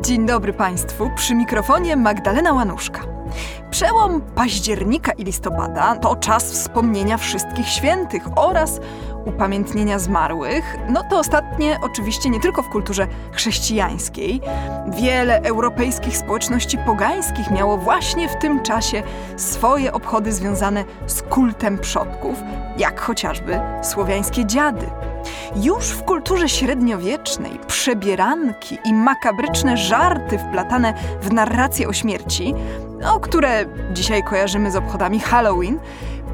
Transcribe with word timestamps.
Dzień 0.00 0.26
dobry 0.26 0.52
Państwu, 0.52 1.10
przy 1.16 1.34
mikrofonie 1.34 1.96
Magdalena 1.96 2.52
Łanuszka. 2.52 3.00
Przełom 3.70 4.20
października 4.20 5.12
i 5.12 5.24
listopada 5.24 5.96
to 5.96 6.16
czas 6.16 6.52
wspomnienia 6.52 7.16
wszystkich 7.16 7.68
świętych 7.68 8.22
oraz 8.36 8.80
upamiętnienia 9.24 9.98
zmarłych. 9.98 10.76
No 10.88 11.02
to 11.10 11.18
ostatnie 11.18 11.78
oczywiście 11.82 12.30
nie 12.30 12.40
tylko 12.40 12.62
w 12.62 12.68
kulturze 12.68 13.06
chrześcijańskiej. 13.32 14.40
Wiele 14.88 15.42
europejskich 15.42 16.16
społeczności 16.16 16.78
pogańskich 16.86 17.50
miało 17.50 17.76
właśnie 17.76 18.28
w 18.28 18.36
tym 18.36 18.62
czasie 18.62 19.02
swoje 19.36 19.92
obchody 19.92 20.32
związane 20.32 20.84
z 21.06 21.22
kultem 21.22 21.78
przodków, 21.78 22.38
jak 22.78 23.00
chociażby 23.00 23.60
słowiańskie 23.82 24.46
dziady. 24.46 24.86
Już 25.56 25.84
w 25.84 26.02
kulturze 26.02 26.48
średniowiecznej 26.48 27.58
przebieranki 27.66 28.78
i 28.84 28.94
makabryczne 28.94 29.76
żarty 29.76 30.38
wplatane 30.38 30.94
w 31.20 31.32
narrację 31.32 31.88
o 31.88 31.92
śmierci, 31.92 32.54
o 33.14 33.20
które 33.20 33.64
dzisiaj 33.92 34.22
kojarzymy 34.22 34.70
z 34.70 34.76
obchodami 34.76 35.20
Halloween, 35.20 35.78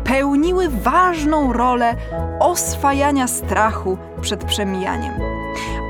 pełniły 0.05 0.69
ważną 0.69 1.52
rolę 1.52 1.95
oswajania 2.41 3.27
strachu 3.27 3.98
przed 4.20 4.45
przemijaniem. 4.45 5.12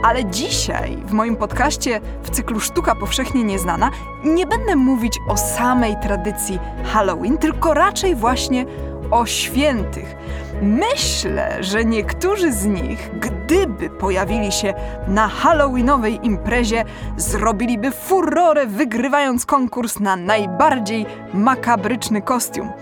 Ale 0.04 0.24
dzisiaj 0.24 0.96
w 1.06 1.12
moim 1.12 1.36
podcaście 1.36 2.00
w 2.22 2.30
cyklu 2.30 2.60
Sztuka 2.60 2.94
Powszechnie 2.94 3.44
Nieznana 3.44 3.90
nie 4.24 4.46
będę 4.46 4.76
mówić 4.76 5.18
o 5.28 5.36
samej 5.36 5.96
tradycji 6.02 6.58
Halloween, 6.84 7.38
tylko 7.38 7.74
raczej 7.74 8.14
właśnie 8.14 8.66
o 9.10 9.26
świętych. 9.26 10.16
Myślę, 10.62 11.56
że 11.60 11.84
niektórzy 11.84 12.52
z 12.52 12.66
nich, 12.66 13.10
gdyby 13.20 13.90
pojawili 13.90 14.52
się 14.52 14.74
na 15.08 15.28
halloweenowej 15.28 16.18
imprezie, 16.22 16.84
zrobiliby 17.16 17.90
furorę, 17.90 18.66
wygrywając 18.66 19.46
konkurs 19.46 20.00
na 20.00 20.16
najbardziej 20.16 21.06
makabryczny 21.34 22.22
kostium. 22.22 22.72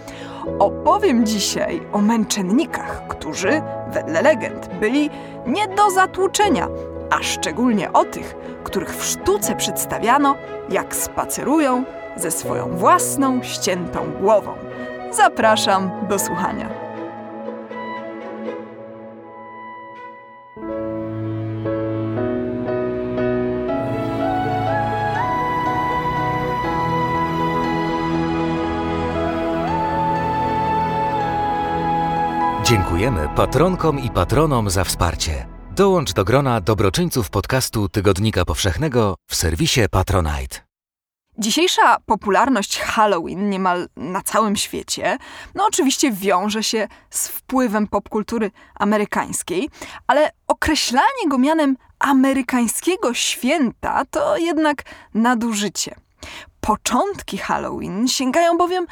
Opowiem 0.59 1.27
dzisiaj 1.27 1.83
o 1.93 2.01
męczennikach, 2.01 3.09
którzy, 3.09 3.63
wedle 3.89 4.23
legend, 4.23 4.69
byli 4.81 5.11
nie 5.47 5.69
do 5.69 5.91
zatłuczenia, 5.91 6.69
a 7.11 7.23
szczególnie 7.23 7.93
o 7.93 8.05
tych, 8.05 8.37
których 8.65 8.97
w 8.97 9.05
sztuce 9.05 9.57
przedstawiano, 9.57 10.37
jak 10.71 10.95
spacerują 10.95 11.85
ze 12.17 12.31
swoją 12.31 12.69
własną 12.69 13.43
ściętą 13.43 14.13
głową. 14.21 14.53
Zapraszam 15.11 15.91
do 16.09 16.19
słuchania. 16.19 16.86
Dziękujemy 32.69 33.28
patronkom 33.36 33.98
i 33.98 34.11
patronom 34.11 34.70
za 34.70 34.84
wsparcie. 34.84 35.47
Dołącz 35.70 36.12
do 36.12 36.25
grona 36.25 36.61
dobroczyńców 36.61 37.31
podcastu 37.31 37.89
Tygodnika 37.89 38.45
Powszechnego 38.45 39.14
w 39.28 39.34
serwisie 39.34 39.81
Patronite. 39.91 40.59
Dzisiejsza 41.39 41.97
popularność 42.06 42.78
Halloween 42.81 43.50
niemal 43.50 43.89
na 43.97 44.22
całym 44.22 44.56
świecie, 44.56 45.19
no 45.55 45.67
oczywiście 45.67 46.12
wiąże 46.12 46.62
się 46.62 46.89
z 47.11 47.28
wpływem 47.28 47.87
popkultury 47.87 48.50
amerykańskiej, 48.75 49.69
ale 50.06 50.31
określanie 50.47 51.28
go 51.28 51.39
mianem 51.39 51.77
amerykańskiego 51.98 53.14
święta 53.14 54.05
to 54.11 54.37
jednak 54.37 54.83
nadużycie. 55.14 55.94
Początki 56.61 57.39
Halloween 57.39 58.09
sięgają 58.09 58.59
bowiem 58.59 58.87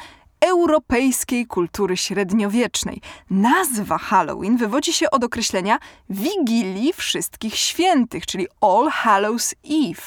europejskiej 0.45 1.45
kultury 1.45 1.97
średniowiecznej. 1.97 3.01
Nazwa 3.29 3.97
Halloween 3.97 4.57
wywodzi 4.57 4.93
się 4.93 5.11
od 5.11 5.23
określenia 5.23 5.79
Wigilii 6.09 6.93
Wszystkich 6.93 7.55
Świętych, 7.55 8.25
czyli 8.25 8.47
All 8.61 8.89
Hallows 8.89 9.55
Eve, 9.65 10.01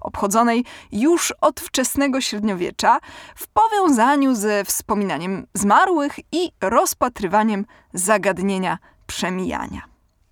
obchodzonej 0.00 0.64
już 0.92 1.34
od 1.40 1.60
wczesnego 1.60 2.20
średniowiecza 2.20 2.98
w 3.36 3.46
powiązaniu 3.46 4.34
ze 4.34 4.64
wspominaniem 4.64 5.46
zmarłych 5.54 6.18
i 6.32 6.52
rozpatrywaniem 6.60 7.66
zagadnienia 7.92 8.78
przemijania. 9.06 9.82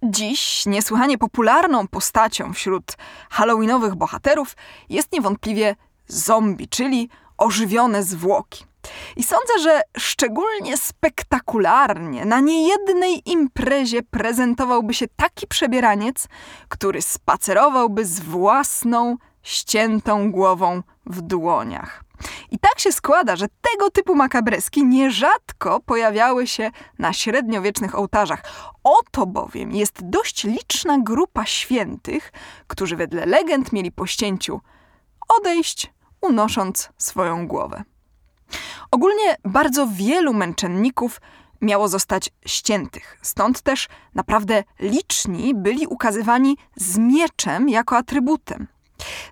Dziś 0.03 0.67
niesłychanie 0.67 1.19
popularną 1.19 1.89
postacią 1.89 2.53
wśród 2.53 2.97
halloweenowych 3.31 3.95
bohaterów 3.95 4.57
jest 4.89 5.13
niewątpliwie 5.13 5.77
zombie, 6.07 6.69
czyli 6.69 7.09
ożywione 7.39 8.03
zwłoki. 8.03 8.72
I 9.17 9.23
sądzę, 9.23 9.53
że 9.63 9.81
szczególnie 9.99 10.77
spektakularnie 10.77 12.25
na 12.25 12.41
niejednej 12.41 13.31
imprezie 13.31 14.03
prezentowałby 14.03 14.95
się 14.95 15.07
taki 15.17 15.47
przebieraniec, 15.47 16.29
który 16.69 17.03
spacerowałby 17.03 18.05
z 18.05 18.21
własną, 18.21 19.17
ściętą 19.43 20.33
głową 20.33 20.83
w 21.07 21.21
dłoniach. 21.21 22.05
I 22.51 22.59
tak 22.59 22.79
się 22.79 22.93
składa, 22.93 23.37
że 23.37 23.47
tego 23.49 23.91
typu 23.91 24.15
makabreski 24.15 24.85
nierzadko 24.85 25.81
pojawiały 25.81 26.47
się 26.47 26.71
na 26.99 27.13
średniowiecznych 27.13 27.99
ołtarzach. 27.99 28.43
Oto 28.85 29.27
bowiem 29.27 29.73
jest 29.73 29.99
dość 30.03 30.45
liczna 30.45 30.99
grupa 30.99 31.47
świętych, 31.47 32.33
którzy 32.67 32.97
wedle 32.97 33.27
legend 33.27 33.73
mieli 33.73 33.93
po 33.93 34.07
ścięciu 34.07 34.61
odejść, 35.39 35.93
unosząc 36.21 36.89
swoją 36.99 37.47
głowę. 37.47 37.85
Ogólnie 38.93 39.37
bardzo 39.45 39.87
wielu 39.87 40.35
męczenników 40.35 41.21
miało 41.61 41.89
zostać 41.89 42.31
ściętych, 42.47 43.19
stąd 43.23 43.61
też 43.61 43.89
naprawdę 44.15 44.65
liczni 44.81 45.55
byli 45.55 45.87
ukazywani 45.87 46.57
z 46.77 46.99
mieczem 46.99 47.69
jako 47.69 47.97
atrybutem. 47.97 48.67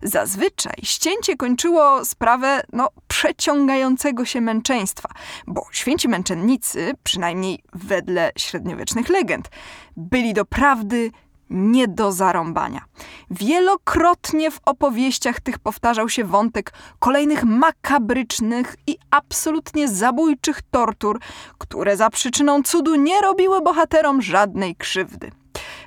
Zazwyczaj 0.02 0.74
ścięcie 0.82 1.36
kończyło 1.36 2.04
sprawę 2.04 2.62
no, 2.72 2.88
przeciągającego 3.08 4.24
się 4.24 4.40
męczeństwa, 4.40 5.08
bo 5.46 5.66
święci 5.72 6.08
męczennicy, 6.08 6.92
przynajmniej 7.02 7.62
wedle 7.72 8.32
średniowiecznych 8.38 9.08
legend, 9.08 9.48
byli 9.96 10.34
doprawdy 10.34 11.10
nie 11.50 11.88
do 11.88 12.12
zarąbania. 12.12 12.84
Wielokrotnie 13.30 14.50
w 14.50 14.60
opowieściach 14.64 15.40
tych 15.40 15.58
powtarzał 15.58 16.08
się 16.08 16.24
wątek 16.24 16.72
kolejnych 16.98 17.44
makabrycznych 17.44 18.76
i 18.86 18.96
absolutnie 19.10 19.88
zabójczych 19.88 20.62
tortur, 20.70 21.20
które 21.58 21.96
za 21.96 22.10
przyczyną 22.10 22.62
cudu 22.62 22.94
nie 22.94 23.20
robiły 23.20 23.62
bohaterom 23.62 24.22
żadnej 24.22 24.76
krzywdy. 24.76 25.39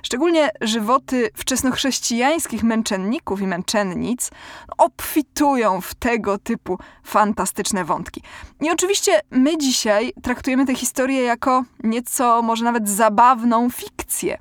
Szczególnie 0.04 0.50
żywoty 0.60 1.30
wczesnochrześcijańskich 1.36 2.62
męczenników 2.62 3.40
i 3.40 3.46
męczennic 3.46 4.30
obfitują 4.78 5.80
w 5.80 5.94
tego 5.94 6.38
typu 6.38 6.78
fantastyczne 7.04 7.84
wątki. 7.84 8.22
I 8.60 8.70
oczywiście 8.70 9.20
my 9.30 9.58
dzisiaj 9.58 10.12
traktujemy 10.22 10.66
tę 10.66 10.74
historię 10.74 11.22
jako 11.22 11.64
nieco 11.84 12.42
może 12.42 12.64
nawet 12.64 12.88
zabawną 12.88 13.70
fikcję, 13.70 14.38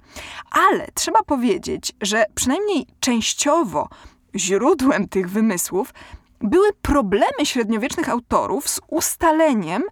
ale 0.70 0.88
trzeba 0.94 1.24
powiedzieć, 1.24 1.94
że 2.02 2.26
przynajmniej 2.36 2.88
częściowo 3.00 3.90
źródłem 4.36 5.08
tych 5.08 5.30
wymysłów 5.30 5.94
były 6.42 6.74
problemy 6.82 7.46
średniowiecznych 7.46 8.10
autorów 8.10 8.70
z 8.70 8.80
ustaleniem 8.88 9.84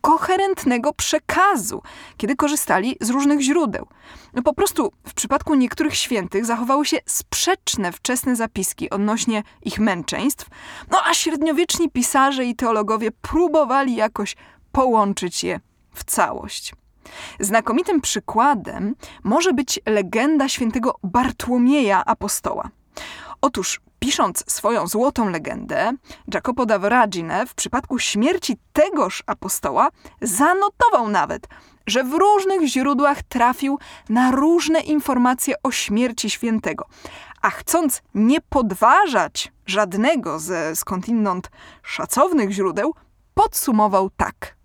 koherentnego 0.00 0.92
przekazu, 0.92 1.82
kiedy 2.16 2.36
korzystali 2.36 2.96
z 3.00 3.10
różnych 3.10 3.40
źródeł. 3.40 3.86
No 4.34 4.42
po 4.42 4.54
prostu 4.54 4.92
w 5.06 5.14
przypadku 5.14 5.54
niektórych 5.54 5.94
świętych 5.94 6.44
zachowały 6.46 6.86
się 6.86 6.96
sprzeczne 7.06 7.92
wczesne 7.92 8.36
zapiski 8.36 8.90
odnośnie 8.90 9.42
ich 9.62 9.78
męczeństw, 9.78 10.46
no 10.90 10.98
a 11.04 11.14
średniowieczni 11.14 11.90
pisarze 11.90 12.44
i 12.44 12.56
teologowie 12.56 13.10
próbowali 13.10 13.96
jakoś 13.96 14.36
połączyć 14.72 15.44
je 15.44 15.60
w 15.94 16.04
całość. 16.04 16.74
Znakomitym 17.40 18.00
przykładem 18.00 18.94
może 19.24 19.52
być 19.52 19.80
legenda 19.86 20.48
świętego 20.48 20.94
Bartłomieja 21.02 22.04
Apostoła. 22.04 22.68
Otóż 23.40 23.80
Pisząc 23.98 24.44
swoją 24.52 24.86
złotą 24.86 25.30
legendę, 25.30 25.92
Jacopo 26.34 26.66
da 26.66 26.78
Voragine 26.78 27.46
w 27.46 27.54
przypadku 27.54 27.98
śmierci 27.98 28.56
tegoż 28.72 29.22
apostoła 29.26 29.88
zanotował 30.22 31.08
nawet, 31.08 31.48
że 31.86 32.04
w 32.04 32.12
różnych 32.12 32.66
źródłach 32.66 33.22
trafił 33.22 33.78
na 34.08 34.30
różne 34.30 34.80
informacje 34.80 35.54
o 35.62 35.70
śmierci 35.70 36.30
świętego. 36.30 36.86
A 37.42 37.50
chcąc 37.50 38.02
nie 38.14 38.40
podważać 38.40 39.52
żadnego 39.66 40.38
ze 40.38 40.76
skądinąd 40.76 41.50
szacownych 41.82 42.50
źródeł, 42.50 42.94
podsumował 43.34 44.10
tak. 44.10 44.57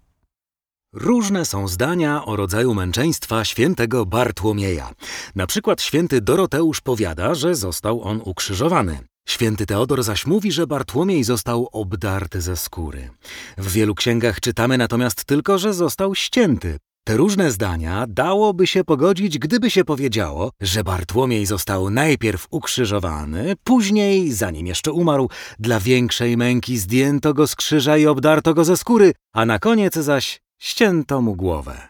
Różne 0.93 1.45
są 1.45 1.67
zdania 1.67 2.25
o 2.25 2.35
rodzaju 2.35 2.73
męczeństwa 2.73 3.45
świętego 3.45 4.05
Bartłomieja. 4.05 4.93
Na 5.35 5.47
przykład 5.47 5.81
święty 5.81 6.21
Doroteusz 6.21 6.81
powiada, 6.81 7.35
że 7.35 7.55
został 7.55 8.01
on 8.01 8.21
ukrzyżowany. 8.25 8.99
Święty 9.27 9.65
Teodor 9.65 10.03
zaś 10.03 10.25
mówi, 10.25 10.51
że 10.51 10.67
Bartłomiej 10.67 11.23
został 11.23 11.69
obdarty 11.71 12.41
ze 12.41 12.57
skóry. 12.57 13.09
W 13.57 13.71
wielu 13.71 13.95
księgach 13.95 14.39
czytamy 14.39 14.77
natomiast 14.77 15.25
tylko, 15.25 15.57
że 15.57 15.73
został 15.73 16.15
ścięty. 16.15 16.77
Te 17.05 17.17
różne 17.17 17.51
zdania 17.51 18.05
dałoby 18.09 18.67
się 18.67 18.83
pogodzić, 18.83 19.39
gdyby 19.39 19.69
się 19.69 19.83
powiedziało, 19.85 20.51
że 20.61 20.83
Bartłomiej 20.83 21.45
został 21.45 21.89
najpierw 21.89 22.47
ukrzyżowany, 22.49 23.53
później, 23.63 24.33
zanim 24.33 24.67
jeszcze 24.67 24.91
umarł, 24.91 25.29
dla 25.59 25.79
większej 25.79 26.37
męki 26.37 26.77
zdjęto 26.77 27.33
go 27.33 27.47
z 27.47 27.55
krzyża 27.55 27.97
i 27.97 28.05
obdarto 28.05 28.53
go 28.53 28.65
ze 28.65 28.77
skóry, 28.77 29.13
a 29.33 29.45
na 29.45 29.59
koniec 29.59 29.93
zaś 29.93 30.42
ścięto 30.63 31.21
mu 31.21 31.35
głowę. 31.35 31.87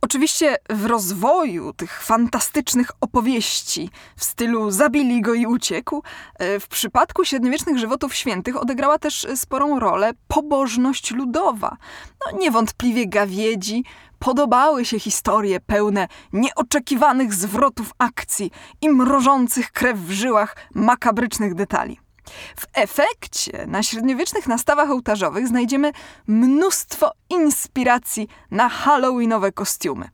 Oczywiście 0.00 0.56
w 0.70 0.86
rozwoju 0.86 1.72
tych 1.72 2.02
fantastycznych 2.02 2.90
opowieści 3.00 3.90
w 4.16 4.24
stylu 4.24 4.70
zabili 4.70 5.20
go 5.20 5.34
i 5.34 5.46
uciekł, 5.46 6.02
e, 6.38 6.60
w 6.60 6.68
przypadku 6.68 7.24
średniowiecznych 7.24 7.78
żywotów 7.78 8.14
świętych 8.14 8.56
odegrała 8.56 8.98
też 8.98 9.26
sporą 9.34 9.80
rolę 9.80 10.10
pobożność 10.28 11.10
ludowa. 11.10 11.76
No, 12.20 12.38
niewątpliwie 12.38 13.06
gawiedzi 13.06 13.84
podobały 14.18 14.84
się 14.84 14.98
historie 14.98 15.60
pełne 15.60 16.08
nieoczekiwanych 16.32 17.34
zwrotów 17.34 17.92
akcji 17.98 18.50
i 18.80 18.88
mrożących 18.88 19.72
krew 19.72 19.98
w 19.98 20.10
żyłach 20.10 20.56
makabrycznych 20.74 21.54
detali. 21.54 22.07
W 22.56 22.66
efekcie 22.74 23.66
na 23.66 23.82
średniowiecznych 23.82 24.46
nastawach 24.46 24.90
ołtarzowych 24.90 25.48
znajdziemy 25.48 25.92
mnóstwo 26.26 27.12
inspiracji 27.30 28.28
na 28.50 28.68
halloweenowe 28.68 29.52
kostiumy. 29.52 30.08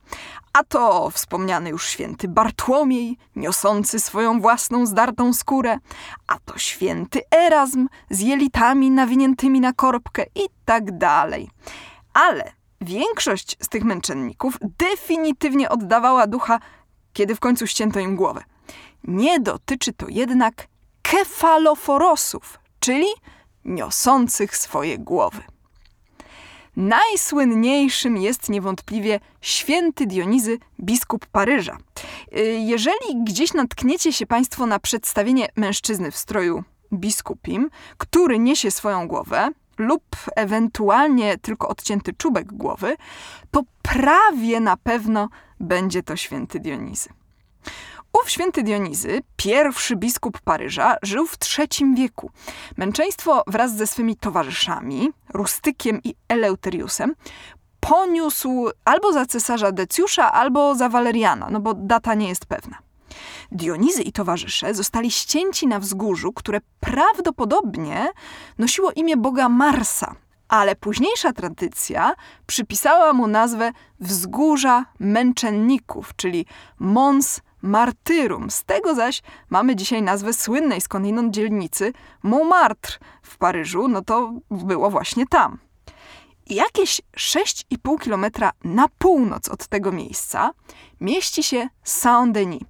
A 0.53 0.63
to 0.63 1.09
wspomniany 1.09 1.69
już 1.69 1.87
święty 1.87 2.27
Bartłomiej, 2.27 3.17
niosący 3.35 3.99
swoją 3.99 4.41
własną 4.41 4.85
zdartą 4.85 5.33
skórę, 5.33 5.77
a 6.27 6.39
to 6.45 6.57
święty 6.57 7.21
Erazm 7.31 7.87
z 8.09 8.19
jelitami 8.19 8.91
nawiniętymi 8.91 9.61
na 9.61 9.73
korbkę 9.73 10.25
i 10.35 10.41
tak 10.65 10.97
dalej. 10.97 11.49
Ale 12.13 12.51
większość 12.81 13.57
z 13.61 13.69
tych 13.69 13.83
męczenników 13.83 14.57
definitywnie 14.79 15.69
oddawała 15.69 16.27
ducha, 16.27 16.59
kiedy 17.13 17.35
w 17.35 17.39
końcu 17.39 17.67
ścięto 17.67 17.99
im 17.99 18.15
głowę. 18.15 18.43
Nie 19.03 19.39
dotyczy 19.39 19.93
to 19.93 20.05
jednak 20.09 20.67
kefaloforosów, 21.15 22.59
czyli 22.79 23.07
niosących 23.65 24.57
swoje 24.57 24.97
głowy. 24.97 25.41
Najsłynniejszym 26.75 28.17
jest 28.17 28.49
niewątpliwie 28.49 29.19
święty 29.41 30.05
Dionizy, 30.05 30.57
biskup 30.79 31.25
Paryża. 31.25 31.77
Y, 32.37 32.41
jeżeli 32.59 33.23
gdzieś 33.23 33.53
natkniecie 33.53 34.13
się 34.13 34.25
Państwo 34.25 34.65
na 34.65 34.79
przedstawienie 34.79 35.47
mężczyzny 35.55 36.11
w 36.11 36.17
stroju 36.17 36.63
biskupim, 36.93 37.69
który 37.97 38.39
niesie 38.39 38.71
swoją 38.71 39.07
głowę, 39.07 39.49
lub 39.77 40.03
ewentualnie 40.35 41.37
tylko 41.37 41.67
odcięty 41.67 42.13
czubek 42.13 42.53
głowy, 42.53 42.97
to 43.51 43.63
prawie 43.81 44.59
na 44.59 44.77
pewno 44.77 45.29
będzie 45.59 46.03
to 46.03 46.15
święty 46.15 46.59
Dionizy. 46.59 47.09
Ów 48.23 48.29
święty 48.29 48.63
Dionizy, 48.63 49.21
pierwszy 49.37 49.95
biskup 49.95 50.39
Paryża, 50.41 50.95
żył 51.01 51.27
w 51.27 51.37
III 51.59 51.95
wieku. 51.95 52.31
Męczeństwo 52.77 53.43
wraz 53.47 53.75
ze 53.75 53.87
swymi 53.87 54.15
towarzyszami, 54.15 55.11
Rustykiem 55.33 55.99
i 56.03 56.15
Eleuteriusem, 56.27 57.15
poniósł 57.79 58.69
albo 58.85 59.13
za 59.13 59.25
cesarza 59.25 59.71
Decjusza, 59.71 60.31
albo 60.31 60.75
za 60.75 60.89
Waleriana, 60.89 61.47
no 61.51 61.59
bo 61.59 61.73
data 61.73 62.13
nie 62.13 62.29
jest 62.29 62.45
pewna. 62.45 62.77
Dionizy 63.51 64.01
i 64.01 64.11
towarzysze 64.11 64.73
zostali 64.73 65.11
ścięci 65.11 65.67
na 65.67 65.79
wzgórzu, 65.79 66.33
które 66.33 66.59
prawdopodobnie 66.79 68.07
nosiło 68.57 68.91
imię 68.91 69.17
boga 69.17 69.49
Marsa, 69.49 70.15
ale 70.47 70.75
późniejsza 70.75 71.33
tradycja 71.33 72.13
przypisała 72.45 73.13
mu 73.13 73.27
nazwę 73.27 73.71
Wzgórza 73.99 74.85
Męczenników, 74.99 76.15
czyli 76.15 76.45
Mons 76.79 77.41
Martyrum. 77.65 78.51
Z 78.51 78.63
tego 78.63 78.95
zaś 78.95 79.21
mamy 79.49 79.75
dzisiaj 79.75 80.01
nazwę 80.01 80.33
słynnej 80.33 80.81
skądinąd 80.81 81.33
dzielnicy 81.33 81.93
Montmartre 82.23 82.97
w 83.21 83.37
Paryżu, 83.37 83.87
no 83.87 84.01
to 84.01 84.33
było 84.51 84.89
właśnie 84.89 85.27
tam. 85.27 85.57
Jakieś 86.49 87.01
6,5 87.17 87.99
kilometra 88.01 88.51
na 88.63 88.85
północ 88.97 89.49
od 89.49 89.67
tego 89.67 89.91
miejsca 89.91 90.51
mieści 91.01 91.43
się 91.43 91.69
Saint-Denis. 91.83 92.61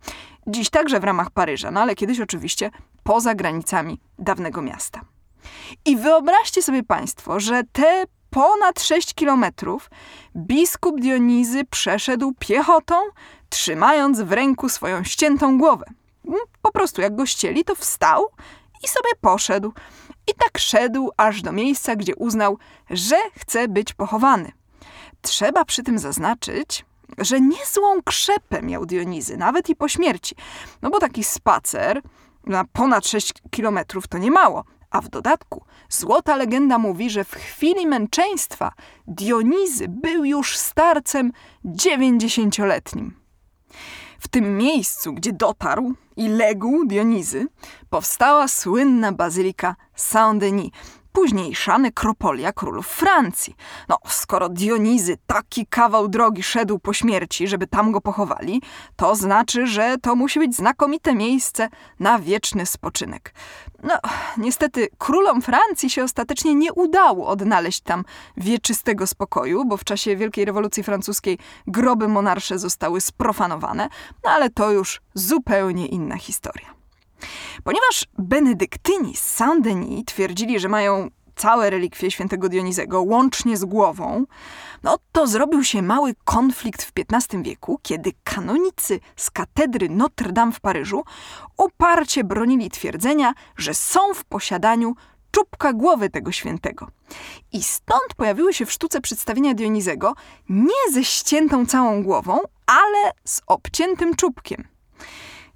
Dziś 0.47 0.69
także 0.69 0.99
w 0.99 1.03
ramach 1.03 1.29
Paryża, 1.31 1.71
no 1.71 1.81
ale 1.81 1.95
kiedyś 1.95 2.19
oczywiście 2.19 2.71
poza 3.03 3.35
granicami 3.35 3.99
dawnego 4.19 4.61
miasta. 4.61 5.01
I 5.85 5.97
wyobraźcie 5.97 6.61
sobie 6.61 6.83
Państwo, 6.83 7.39
że 7.39 7.63
te 7.71 8.05
ponad 8.29 8.81
6 8.81 9.13
kilometrów 9.13 9.89
biskup 10.35 10.99
Dionizy 11.01 11.65
przeszedł 11.65 12.33
piechotą, 12.39 12.95
trzymając 13.49 14.21
w 14.21 14.31
ręku 14.31 14.69
swoją 14.69 15.03
ściętą 15.03 15.57
głowę. 15.57 15.85
Mm, 16.27 16.39
po 16.61 16.71
prostu 16.71 17.01
jak 17.01 17.15
go 17.15 17.25
ścieli, 17.25 17.63
to 17.63 17.75
wstał 17.75 18.27
i 18.83 18.87
sobie 18.87 19.09
poszedł. 19.21 19.73
I 20.27 20.33
tak 20.33 20.57
szedł 20.57 21.09
aż 21.17 21.41
do 21.41 21.51
miejsca, 21.51 21.95
gdzie 21.95 22.15
uznał, 22.15 22.57
że 22.89 23.15
chce 23.35 23.67
być 23.67 23.93
pochowany. 23.93 24.51
Trzeba 25.21 25.65
przy 25.65 25.83
tym 25.83 25.99
zaznaczyć, 25.99 26.85
że 27.17 27.41
niezłą 27.41 28.01
krzepę 28.05 28.61
miał 28.61 28.85
Dionizy, 28.85 29.37
nawet 29.37 29.69
i 29.69 29.75
po 29.75 29.87
śmierci. 29.87 30.35
No 30.81 30.89
bo 30.89 30.99
taki 30.99 31.23
spacer 31.23 32.01
na 32.43 32.65
ponad 32.73 33.07
6 33.07 33.33
kilometrów 33.51 34.07
to 34.07 34.17
nie 34.17 34.31
mało. 34.31 34.63
A 34.89 35.01
w 35.01 35.09
dodatku 35.09 35.65
złota 35.89 36.35
legenda 36.35 36.77
mówi, 36.77 37.09
że 37.09 37.23
w 37.23 37.31
chwili 37.31 37.87
męczeństwa 37.87 38.71
Dionizy 39.07 39.87
był 39.87 40.25
już 40.25 40.57
starcem 40.57 41.31
dziewięćdziesięcioletnim. 41.65 43.24
W 44.25 44.27
tym 44.27 44.57
miejscu, 44.57 45.13
gdzie 45.13 45.33
dotarł 45.33 45.93
i 46.17 46.27
legł 46.27 46.85
Dionizy, 46.85 47.47
powstała 47.89 48.47
słynna 48.47 49.11
bazylika 49.11 49.75
Saint-Denis, 49.95 50.69
późniejsza 51.15 51.77
nekropolia 51.77 52.53
królów 52.53 52.87
Francji. 52.87 53.55
No, 53.89 53.97
skoro 54.07 54.49
Dionizy 54.49 55.17
taki 55.27 55.67
kawał 55.67 56.07
drogi 56.07 56.43
szedł 56.43 56.79
po 56.79 56.93
śmierci, 56.93 57.47
żeby 57.47 57.67
tam 57.67 57.91
go 57.91 58.01
pochowali, 58.01 58.61
to 58.95 59.15
znaczy, 59.15 59.67
że 59.67 59.95
to 60.01 60.15
musi 60.15 60.39
być 60.39 60.55
znakomite 60.55 61.15
miejsce 61.15 61.69
na 61.99 62.19
wieczny 62.19 62.65
spoczynek. 62.65 63.33
No, 63.83 63.93
niestety 64.37 64.87
królom 64.97 65.41
Francji 65.41 65.89
się 65.89 66.03
ostatecznie 66.03 66.55
nie 66.55 66.73
udało 66.73 67.27
odnaleźć 67.27 67.81
tam 67.81 68.03
wieczystego 68.37 69.07
spokoju, 69.07 69.65
bo 69.65 69.77
w 69.77 69.83
czasie 69.83 70.15
Wielkiej 70.15 70.45
Rewolucji 70.45 70.83
Francuskiej 70.83 71.37
groby 71.67 72.07
monarsze 72.07 72.59
zostały 72.59 73.01
sprofanowane, 73.01 73.89
no 74.23 74.29
ale 74.29 74.49
to 74.49 74.71
już 74.71 75.01
zupełnie 75.13 75.87
inna 75.87 76.17
historia. 76.17 76.84
Ponieważ 77.63 78.05
benedyktyni 78.17 79.15
z 79.15 79.37
Saint-Denis 79.37 80.05
twierdzili, 80.05 80.59
że 80.59 80.69
mają 80.69 81.09
całe 81.35 81.69
relikwie 81.69 82.11
świętego 82.11 82.49
Dionizego, 82.49 83.01
łącznie 83.01 83.57
z 83.57 83.65
głową, 83.65 84.25
no 84.83 84.97
to 85.11 85.27
zrobił 85.27 85.63
się 85.63 85.81
mały 85.81 86.15
konflikt 86.25 86.83
w 86.83 86.91
XV 87.11 87.43
wieku, 87.43 87.79
kiedy 87.83 88.11
kanonicy 88.23 88.99
z 89.15 89.31
katedry 89.31 89.89
Notre 89.89 90.31
Dame 90.31 90.51
w 90.51 90.59
Paryżu 90.59 91.03
uparcie 91.57 92.23
bronili 92.23 92.69
twierdzenia, 92.69 93.33
że 93.57 93.73
są 93.73 94.13
w 94.13 94.23
posiadaniu 94.23 94.95
czubka 95.31 95.73
głowy 95.73 96.09
tego 96.09 96.31
świętego. 96.31 96.87
I 97.53 97.63
stąd 97.63 98.13
pojawiły 98.17 98.53
się 98.53 98.65
w 98.65 98.71
sztuce 98.71 99.01
przedstawienia 99.01 99.53
Dionizego 99.53 100.13
nie 100.49 100.93
ze 100.93 101.03
ściętą 101.03 101.65
całą 101.65 102.03
głową, 102.03 102.39
ale 102.67 103.11
z 103.23 103.41
obciętym 103.47 104.15
czubkiem. 104.15 104.74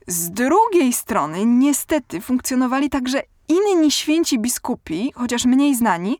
Z 0.10 0.32
drugiej 0.32 0.94
strony, 0.94 1.46
niestety, 1.46 2.22
funkcjonowali 2.22 2.90
także 2.90 3.22
inni 3.48 3.92
święci 3.92 4.40
biskupi, 4.40 5.14
chociaż 5.16 5.46
mniej 5.46 5.76
znani, 5.76 6.18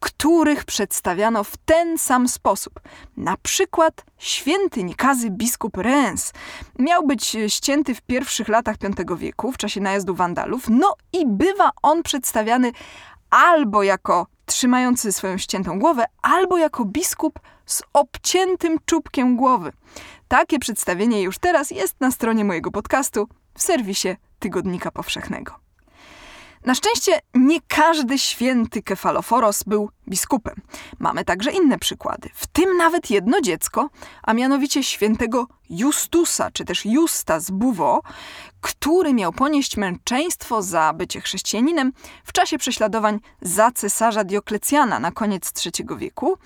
których 0.00 0.64
przedstawiano 0.64 1.44
w 1.44 1.56
ten 1.56 1.98
sam 1.98 2.28
sposób. 2.28 2.80
Na 3.16 3.36
przykład 3.36 4.04
święty 4.18 4.84
Nikazy 4.84 5.30
biskup 5.30 5.76
Reims 5.76 6.32
miał 6.78 7.06
być 7.06 7.36
ścięty 7.48 7.94
w 7.94 8.02
pierwszych 8.02 8.48
latach 8.48 8.76
V 8.78 9.16
wieku, 9.16 9.52
w 9.52 9.56
czasie 9.56 9.80
najazdu 9.80 10.14
Wandalów, 10.14 10.64
no 10.68 10.94
i 11.12 11.26
bywa 11.26 11.70
on 11.82 12.02
przedstawiany 12.02 12.72
albo 13.30 13.82
jako 13.82 14.26
trzymający 14.50 15.12
swoją 15.12 15.38
ściętą 15.38 15.78
głowę, 15.78 16.04
albo 16.22 16.58
jako 16.58 16.84
biskup 16.84 17.40
z 17.66 17.82
obciętym 17.92 18.78
czubkiem 18.84 19.36
głowy. 19.36 19.72
Takie 20.28 20.58
przedstawienie 20.58 21.22
już 21.22 21.38
teraz 21.38 21.70
jest 21.70 22.00
na 22.00 22.10
stronie 22.10 22.44
mojego 22.44 22.70
podcastu 22.70 23.28
w 23.54 23.62
serwisie 23.62 24.16
Tygodnika 24.38 24.90
Powszechnego. 24.90 25.69
Na 26.64 26.74
szczęście 26.74 27.20
nie 27.34 27.60
każdy 27.68 28.18
święty 28.18 28.82
Kefaloforos 28.82 29.62
był 29.62 29.90
biskupem. 30.08 30.54
Mamy 30.98 31.24
także 31.24 31.50
inne 31.50 31.78
przykłady, 31.78 32.30
w 32.34 32.46
tym 32.46 32.76
nawet 32.76 33.10
jedno 33.10 33.40
dziecko, 33.40 33.90
a 34.22 34.34
mianowicie 34.34 34.82
świętego 34.82 35.46
Justusa, 35.70 36.50
czy 36.50 36.64
też 36.64 36.86
Justa 36.86 37.40
z 37.40 37.50
Buwo, 37.50 38.02
który 38.60 39.14
miał 39.14 39.32
ponieść 39.32 39.76
męczeństwo 39.76 40.62
za 40.62 40.92
bycie 40.92 41.20
chrześcijaninem 41.20 41.92
w 42.24 42.32
czasie 42.32 42.58
prześladowań 42.58 43.20
za 43.42 43.70
cesarza 43.70 44.24
Dioklecjana 44.24 45.00
na 45.00 45.12
koniec 45.12 45.52
III 45.66 45.98
wieku. 45.98 46.38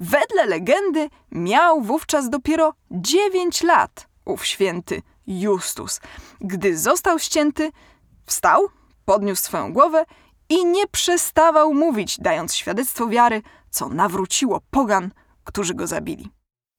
Wedle 0.00 0.46
legendy 0.46 1.10
miał 1.30 1.82
wówczas 1.82 2.30
dopiero 2.30 2.74
9 2.90 3.62
lat 3.62 4.08
ów 4.24 4.46
święty 4.46 5.02
Justus. 5.26 6.00
Gdy 6.40 6.78
został 6.78 7.18
ścięty, 7.18 7.72
wstał, 8.26 8.68
podniósł 9.04 9.42
swoją 9.42 9.72
głowę 9.72 10.04
i 10.48 10.66
nie 10.66 10.86
przestawał 10.86 11.74
mówić, 11.74 12.16
dając 12.20 12.54
świadectwo 12.54 13.08
wiary, 13.08 13.42
co 13.70 13.88
nawróciło 13.88 14.60
pogan, 14.70 15.10
którzy 15.44 15.74
go 15.74 15.86
zabili. 15.86 16.30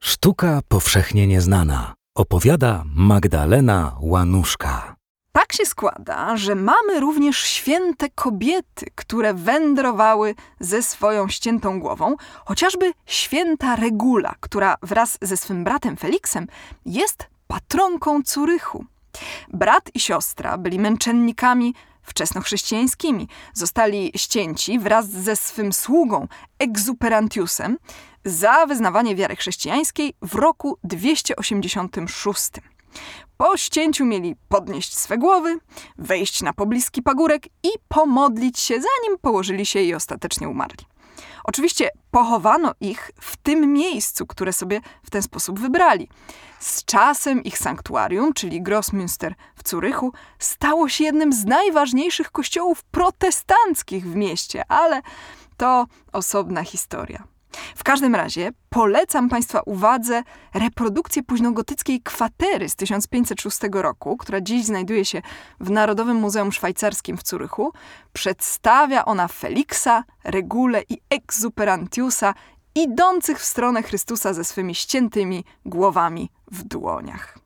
Sztuka 0.03 0.61
powszechnie 0.67 1.27
nieznana. 1.27 1.93
Opowiada 2.15 2.83
Magdalena 2.95 3.95
Łanuszka. 4.01 4.95
Tak 5.31 5.53
się 5.53 5.65
składa, 5.65 6.37
że 6.37 6.55
mamy 6.55 6.99
również 6.99 7.37
święte 7.37 8.09
kobiety, 8.09 8.85
które 8.95 9.33
wędrowały 9.33 10.35
ze 10.59 10.83
swoją 10.83 11.27
ściętą 11.27 11.79
głową, 11.79 12.15
chociażby 12.45 12.91
święta 13.05 13.75
Regula, 13.75 14.35
która 14.39 14.75
wraz 14.81 15.17
ze 15.21 15.37
swym 15.37 15.63
bratem 15.63 15.97
Feliksem 15.97 16.47
jest 16.85 17.27
patronką 17.47 18.23
Curychu. 18.23 18.85
Brat 19.53 19.89
i 19.93 19.99
siostra 19.99 20.57
byli 20.57 20.79
męczennikami 20.79 21.73
wczesnochrześcijańskimi. 22.03 23.27
Zostali 23.53 24.11
ścięci 24.15 24.79
wraz 24.79 25.09
ze 25.09 25.35
swym 25.35 25.73
sługą 25.73 26.27
Exuperantiusem 26.59 27.77
za 28.25 28.65
wyznawanie 28.65 29.15
wiary 29.15 29.35
chrześcijańskiej 29.35 30.13
w 30.21 30.35
roku 30.35 30.77
286. 30.83 32.49
Po 33.37 33.57
ścięciu 33.57 34.05
mieli 34.05 34.35
podnieść 34.49 34.97
swe 34.97 35.17
głowy, 35.17 35.59
wejść 35.97 36.41
na 36.41 36.53
pobliski 36.53 37.01
pagórek 37.01 37.45
i 37.45 37.69
pomodlić 37.87 38.59
się, 38.59 38.73
zanim 38.73 39.19
położyli 39.21 39.65
się 39.65 39.79
i 39.79 39.93
ostatecznie 39.93 40.49
umarli. 40.49 40.92
Oczywiście 41.43 41.89
pochowano 42.11 42.73
ich 42.81 43.11
w 43.21 43.37
tym 43.37 43.73
miejscu, 43.73 44.25
które 44.27 44.53
sobie 44.53 44.81
w 45.03 45.09
ten 45.09 45.21
sposób 45.21 45.59
wybrali. 45.59 46.09
Z 46.59 46.85
czasem 46.85 47.43
ich 47.43 47.57
sanktuarium, 47.57 48.33
czyli 48.33 48.63
Grossmünster 48.63 49.33
w 49.55 49.63
Curychu, 49.63 50.13
stało 50.39 50.89
się 50.89 51.03
jednym 51.03 51.33
z 51.33 51.45
najważniejszych 51.45 52.31
kościołów 52.31 52.83
protestanckich 52.83 54.05
w 54.05 54.15
mieście, 54.15 54.63
ale 54.67 55.01
to 55.57 55.85
osobna 56.13 56.63
historia. 56.63 57.32
W 57.75 57.83
każdym 57.83 58.15
razie 58.15 58.51
polecam 58.69 59.29
Państwa 59.29 59.61
uwadze 59.65 60.23
reprodukcję 60.53 61.23
późnogotyckiej 61.23 62.01
kwatery 62.01 62.69
z 62.69 62.75
1506 62.75 63.59
roku, 63.71 64.17
która 64.17 64.41
dziś 64.41 64.65
znajduje 64.65 65.05
się 65.05 65.21
w 65.59 65.69
Narodowym 65.69 66.17
Muzeum 66.17 66.51
Szwajcarskim 66.51 67.17
w 67.17 67.23
Curychu. 67.23 67.73
Przedstawia 68.13 69.05
ona 69.05 69.27
Feliksa, 69.27 70.03
Regule 70.23 70.81
i 70.89 70.97
Exuperantiusa 71.09 72.33
idących 72.75 73.39
w 73.39 73.45
stronę 73.45 73.83
Chrystusa 73.83 74.33
ze 74.33 74.43
swymi 74.43 74.75
ściętymi 74.75 75.45
głowami 75.65 76.29
w 76.51 76.63
dłoniach. 76.63 77.37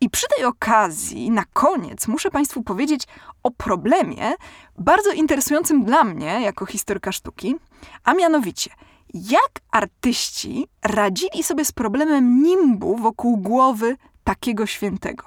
I 0.00 0.10
przy 0.10 0.26
tej 0.36 0.44
okazji, 0.44 1.30
na 1.30 1.44
koniec, 1.52 2.08
muszę 2.08 2.30
Państwu 2.30 2.62
powiedzieć 2.62 3.06
o 3.42 3.50
problemie 3.50 4.34
bardzo 4.78 5.12
interesującym 5.12 5.84
dla 5.84 6.04
mnie 6.04 6.40
jako 6.42 6.66
historyka 6.66 7.12
sztuki, 7.12 7.56
a 8.04 8.14
mianowicie– 8.14 8.70
jak 9.14 9.50
artyści 9.70 10.66
radzili 10.82 11.42
sobie 11.42 11.64
z 11.64 11.72
problemem 11.72 12.42
nimbu 12.42 12.96
wokół 12.96 13.36
głowy 13.36 13.96
takiego 14.24 14.66
świętego? 14.66 15.24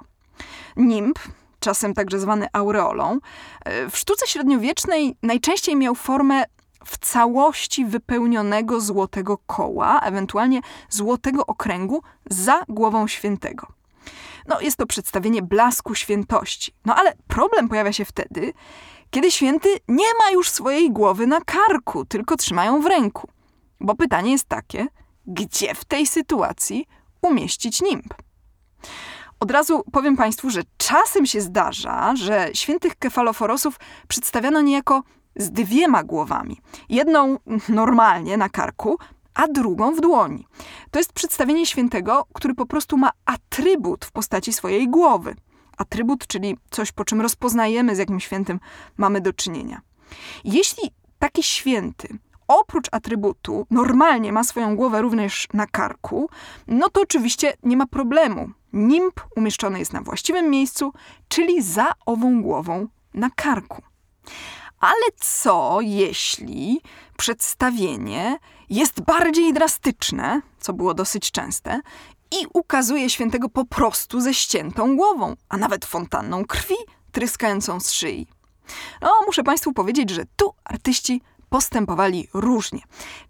Nimb, 0.78 1.20
czasem 1.60 1.94
także 1.94 2.20
zwany 2.20 2.48
aureolą, 2.54 3.20
e, 3.66 3.90
w 3.90 3.98
sztuce 3.98 4.28
średniowiecznej 4.28 5.16
najczęściej 5.24 5.76
miał 5.76 5.96
formę 5.96 6.44
w 6.86 6.98
całości 6.98 7.86
wypełnionego 7.86 8.82
złotego 8.82 9.38
koła, 9.38 10.00
ewentualnie 10.00 10.62
złotego 10.90 11.46
okręgu 11.46 12.04
za 12.30 12.64
głową 12.70 13.08
świętego. 13.08 13.68
No, 14.48 14.62
jest 14.62 14.78
to 14.78 14.86
przedstawienie 14.86 15.42
blasku 15.42 15.96
świętości. 15.96 16.74
No 16.86 16.96
ale 16.96 17.14
problem 17.28 17.70
pojawia 17.70 17.94
się 17.94 18.06
wtedy, 18.06 18.54
kiedy 19.10 19.32
święty 19.32 19.70
nie 19.88 20.14
ma 20.20 20.32
już 20.32 20.50
swojej 20.50 20.92
głowy 20.92 21.28
na 21.28 21.42
karku, 21.42 22.06
tylko 22.06 22.38
trzymają 22.38 22.82
w 22.82 22.86
ręku. 22.86 23.30
Bo 23.80 23.96
pytanie 23.96 24.32
jest 24.32 24.46
takie, 24.46 24.88
gdzie 25.28 25.76
w 25.76 25.86
tej 25.86 26.08
sytuacji 26.08 26.88
umieścić 27.22 27.82
nimb? 27.82 28.14
Od 29.40 29.52
razu 29.52 29.84
powiem 29.92 30.18
Państwu, 30.18 30.50
że 30.50 30.62
czasem 30.78 31.26
się 31.26 31.42
zdarza, 31.42 32.16
że 32.16 32.50
świętych 32.54 32.96
kefaloforosów 32.96 33.80
przedstawiano 34.08 34.62
niejako 34.62 35.04
z 35.36 35.52
dwiema 35.52 36.04
głowami. 36.04 36.62
Jedną 36.90 37.38
normalnie 37.70 38.38
na 38.38 38.50
karku, 38.50 38.98
a 39.34 39.48
drugą 39.48 39.96
w 39.96 40.02
dłoni. 40.02 40.48
To 40.92 41.00
jest 41.00 41.14
przedstawienie 41.14 41.66
świętego, 41.66 42.28
który 42.34 42.56
po 42.56 42.66
prostu 42.66 42.98
ma 42.98 43.12
atrybut 43.26 44.06
w 44.06 44.12
postaci 44.12 44.54
swojej 44.54 44.90
głowy. 44.90 45.36
Atrybut, 45.78 46.28
czyli 46.28 46.58
coś, 46.72 46.92
po 46.92 47.06
czym 47.06 47.22
rozpoznajemy, 47.22 47.96
z 47.96 48.00
jakim 48.00 48.20
świętym 48.20 48.60
mamy 48.98 49.22
do 49.22 49.34
czynienia. 49.34 49.82
Jeśli 50.44 50.92
taki 51.20 51.44
święty 51.44 52.08
oprócz 52.60 52.88
atrybutu 52.92 53.68
normalnie 53.72 54.34
ma 54.34 54.44
swoją 54.44 54.76
głowę 54.76 55.02
również 55.02 55.48
na 55.54 55.68
karku, 55.68 56.30
no 56.68 56.90
to 56.90 57.02
oczywiście 57.02 57.54
nie 57.64 57.78
ma 57.78 57.88
problemu. 57.88 58.50
Nimb 58.74 59.22
umieszczony 59.36 59.80
jest 59.80 59.94
na 59.94 60.02
właściwym 60.02 60.50
miejscu, 60.50 60.94
czyli 61.28 61.62
za 61.62 61.92
ową 62.06 62.42
głową 62.42 62.88
na 63.14 63.30
karku. 63.30 63.82
Ale 64.80 65.06
co 65.16 65.78
jeśli 65.82 66.82
przedstawienie 67.18 68.38
jest 68.70 69.02
bardziej 69.02 69.54
drastyczne, 69.54 70.42
co 70.60 70.74
było 70.74 70.94
dosyć 70.94 71.32
częste, 71.32 71.82
i 72.32 72.48
ukazuje 72.54 73.10
świętego 73.10 73.50
po 73.50 73.66
prostu 73.66 74.22
ze 74.22 74.34
ściętą 74.34 74.96
głową, 74.96 75.36
a 75.50 75.58
nawet 75.58 75.86
fontanną 75.86 76.46
krwi 76.46 76.76
tryskającą 77.12 77.80
z 77.80 77.92
szyi? 77.92 78.28
No, 79.02 79.14
muszę 79.26 79.44
Państwu 79.44 79.74
powiedzieć, 79.74 80.10
że 80.10 80.24
tu 80.36 80.54
artyści 80.64 81.22
postępowali 81.54 82.28
różnie. 82.34 82.80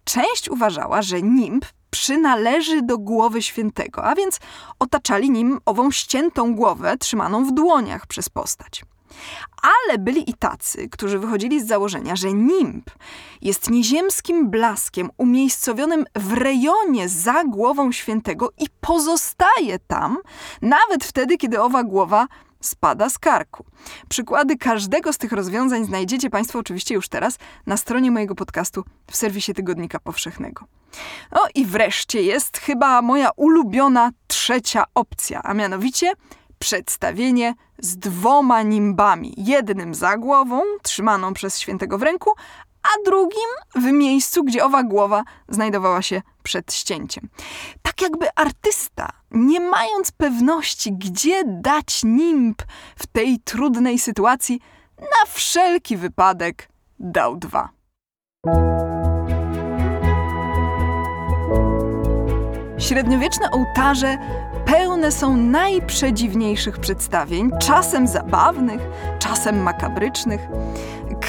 Część 0.03 0.49
uważała, 0.49 1.01
że 1.01 1.21
nimb 1.21 1.65
przynależy 1.89 2.81
do 2.81 2.97
głowy 2.97 3.41
świętego, 3.41 4.03
a 4.03 4.15
więc 4.15 4.39
otaczali 4.79 5.29
nim 5.29 5.59
ową 5.65 5.91
ściętą 5.91 6.55
głowę 6.55 6.97
trzymaną 6.97 7.45
w 7.45 7.51
dłoniach 7.51 8.07
przez 8.07 8.29
postać. 8.29 8.85
Ale 9.61 9.97
byli 9.97 10.29
i 10.29 10.33
tacy, 10.33 10.89
którzy 10.89 11.19
wychodzili 11.19 11.61
z 11.61 11.67
założenia, 11.67 12.15
że 12.15 12.33
nimb 12.33 12.89
jest 13.41 13.69
nieziemskim 13.69 14.49
blaskiem 14.49 15.09
umiejscowionym 15.17 16.05
w 16.15 16.33
rejonie 16.33 17.09
za 17.09 17.43
głową 17.43 17.91
świętego 17.91 18.49
i 18.57 18.65
pozostaje 18.81 19.79
tam, 19.87 20.17
nawet 20.61 21.03
wtedy, 21.03 21.37
kiedy 21.37 21.61
owa 21.61 21.83
głowa 21.83 22.27
spada 22.63 23.09
z 23.09 23.19
karku. 23.19 23.65
Przykłady 24.09 24.57
każdego 24.57 25.13
z 25.13 25.17
tych 25.17 25.31
rozwiązań 25.31 25.85
znajdziecie 25.85 26.29
Państwo 26.29 26.59
oczywiście 26.59 26.95
już 26.95 27.09
teraz 27.09 27.37
na 27.65 27.77
stronie 27.77 28.11
mojego 28.11 28.35
podcastu 28.35 28.83
w 29.11 29.17
serwisie 29.17 29.53
Tygodnika 29.53 29.99
Powszechnego. 29.99 30.65
No 31.31 31.41
i 31.55 31.65
wreszcie 31.65 32.21
jest 32.21 32.57
chyba 32.57 33.01
moja 33.01 33.29
ulubiona 33.35 34.11
trzecia 34.27 34.83
opcja, 34.95 35.43
a 35.43 35.53
mianowicie 35.53 36.13
przedstawienie 36.59 37.55
z 37.79 37.97
dwoma 37.97 38.61
nimbami. 38.61 39.33
Jednym 39.37 39.95
za 39.95 40.17
głową, 40.17 40.61
trzymaną 40.83 41.33
przez 41.33 41.59
świętego 41.59 41.97
w 41.97 42.03
ręku, 42.03 42.31
a 42.83 43.03
drugim 43.05 43.49
w 43.75 43.83
miejscu, 43.91 44.43
gdzie 44.43 44.65
owa 44.65 44.83
głowa 44.83 45.23
znajdowała 45.49 46.01
się 46.01 46.21
przed 46.43 46.73
ścięciem. 46.73 47.29
Tak 47.81 48.01
jakby 48.01 48.27
artysta, 48.35 49.09
nie 49.31 49.59
mając 49.59 50.11
pewności, 50.11 50.93
gdzie 50.93 51.43
dać 51.45 52.01
nimb 52.03 52.61
w 52.95 53.07
tej 53.07 53.39
trudnej 53.39 53.99
sytuacji, 53.99 54.59
na 55.01 55.31
wszelki 55.33 55.97
wypadek 55.97 56.69
dał 56.99 57.37
dwa. 57.37 57.69
Średniowieczne 62.77 63.51
ołtarze 63.51 64.17
pełne 64.65 65.11
są 65.11 65.37
najprzedziwniejszych 65.37 66.79
przedstawień, 66.79 67.51
czasem 67.61 68.07
zabawnych, 68.07 68.81
czasem 69.19 69.63
makabrycznych. 69.63 70.41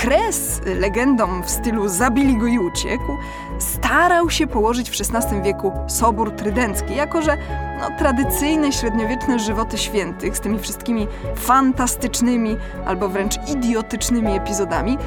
Kres 0.04 0.60
legendom 0.80 1.42
w 1.42 1.50
stylu 1.50 1.88
zabili 1.88 2.38
go 2.38 2.46
i 2.46 2.58
uciekł 2.58 3.16
starał 3.58 4.30
się 4.30 4.46
położyć 4.46 4.90
w 4.90 5.14
XVI 5.14 5.42
wieku 5.42 5.72
Sobór 5.88 6.32
Trydencki, 6.32 6.96
jako 6.96 7.22
że 7.22 7.36
no, 7.80 7.98
tradycyjne 7.98 8.72
średniowieczne 8.72 9.38
żywoty 9.38 9.78
świętych 9.78 10.36
z 10.36 10.40
tymi 10.40 10.58
wszystkimi 10.58 11.06
fantastycznymi 11.36 12.56
albo 12.86 13.08
wręcz 13.08 13.34
idiotycznymi 13.48 14.36
epizodami 14.36 14.98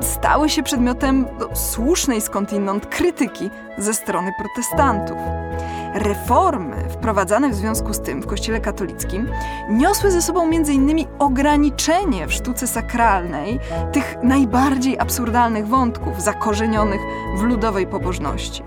stały 0.00 0.48
się 0.48 0.62
przedmiotem 0.62 1.26
no, 1.38 1.56
słusznej 1.56 2.20
skądinąd 2.20 2.86
krytyki 2.86 3.50
ze 3.78 3.94
strony 3.94 4.32
protestantów. 4.38 5.18
Reformy 5.96 6.88
wprowadzane 6.90 7.50
w 7.50 7.54
związku 7.54 7.94
z 7.94 8.00
tym 8.00 8.22
w 8.22 8.26
Kościele 8.26 8.60
katolickim 8.60 9.28
niosły 9.70 10.10
ze 10.10 10.22
sobą 10.22 10.42
m.in. 10.42 11.06
ograniczenie 11.18 12.26
w 12.26 12.32
sztuce 12.32 12.66
sakralnej 12.66 13.60
tych 13.92 14.16
najbardziej 14.22 14.98
absurdalnych 14.98 15.68
wątków 15.68 16.22
zakorzenionych 16.22 17.00
w 17.36 17.42
ludowej 17.42 17.86
pobożności. 17.86 18.62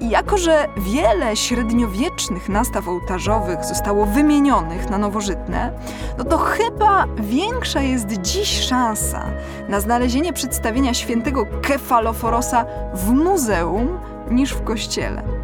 I 0.00 0.10
jako, 0.10 0.38
że 0.38 0.68
wiele 0.76 1.36
średniowiecznych 1.36 2.48
nastaw 2.48 2.88
ołtarzowych 2.88 3.64
zostało 3.64 4.06
wymienionych 4.06 4.90
na 4.90 4.98
nowożytne, 4.98 5.72
no 6.18 6.24
to 6.24 6.38
chyba 6.38 7.04
większa 7.20 7.80
jest 7.80 8.12
dziś 8.12 8.60
szansa 8.60 9.24
na 9.68 9.80
znalezienie 9.80 10.32
przedstawienia 10.32 10.94
świętego 10.94 11.46
Kefaloforosa 11.62 12.64
w 12.94 13.10
muzeum 13.10 13.98
niż 14.30 14.52
w 14.52 14.64
kościele. 14.64 15.35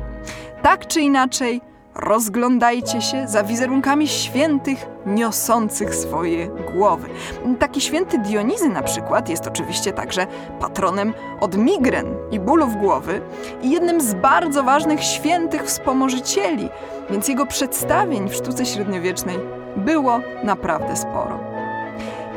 Tak 0.63 0.87
czy 0.87 1.01
inaczej, 1.01 1.61
rozglądajcie 1.95 3.01
się 3.01 3.29
za 3.29 3.43
wizerunkami 3.43 4.09
świętych 4.09 4.87
niosących 5.07 5.95
swoje 5.95 6.47
głowy. 6.47 7.09
Taki 7.59 7.81
święty 7.81 8.19
Dionizy 8.19 8.69
na 8.69 8.83
przykład 8.83 9.29
jest 9.29 9.47
oczywiście 9.47 9.93
także 9.93 10.27
patronem 10.61 11.15
od 11.41 11.57
migren 11.57 12.07
i 12.31 12.41
bólów 12.41 12.77
głowy 12.77 13.21
i 13.63 13.71
jednym 13.71 14.01
z 14.01 14.15
bardzo 14.15 14.63
ważnych 14.63 15.05
świętych 15.05 15.65
wspomożycieli, 15.65 16.69
więc 17.11 17.29
jego 17.29 17.47
przedstawień 17.47 18.29
w 18.29 18.35
sztuce 18.35 18.67
średniowiecznej 18.67 19.39
było 19.77 20.21
naprawdę 20.45 20.97
sporo. 20.97 21.41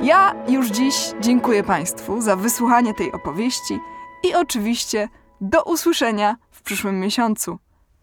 Ja 0.02 0.36
już 0.48 0.68
dziś 0.68 0.96
dziękuję 1.22 1.64
Państwu 1.64 2.22
za 2.22 2.36
wysłuchanie 2.36 2.94
tej 2.94 3.12
opowieści 3.12 3.80
i 4.24 4.36
oczywiście 4.36 5.10
do 5.42 5.64
usłyszenia 5.64 6.36
w 6.52 6.62
przyszłym 6.62 7.00
miesiącu. 7.00 7.60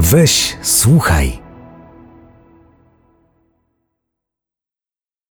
Weź, 0.00 0.56
słuchaj. 0.62 1.38